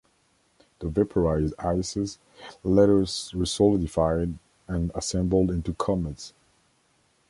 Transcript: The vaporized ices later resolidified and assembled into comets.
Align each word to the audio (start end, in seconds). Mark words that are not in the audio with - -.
The 0.79 0.87
vaporized 0.87 1.53
ices 1.59 2.17
later 2.63 3.01
resolidified 3.01 4.33
and 4.67 4.91
assembled 4.95 5.51
into 5.51 5.75
comets. 5.75 6.33